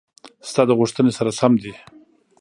[0.49, 1.73] ستا د غوښتنې سره سم دي: